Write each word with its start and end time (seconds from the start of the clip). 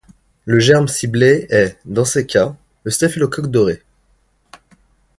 Le 0.45 0.57
germe 0.59 0.87
ciblé 0.87 1.45
est, 1.51 1.77
dans 1.85 2.05
ces 2.05 2.25
cas, 2.25 2.55
le 2.85 2.89
staphylocoque 2.89 3.51
doré. 3.51 3.83